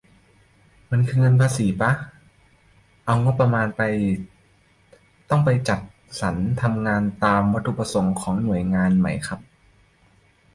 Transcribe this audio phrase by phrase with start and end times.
[0.91, 1.91] มันคือเงินภาษีป่ะ
[3.05, 3.81] เอางบประมาณไป
[5.29, 5.79] ต้องไปจัด
[6.19, 9.39] สรรทำงานตามวัตถุประสงค์ของหน่วยงานไหมครับ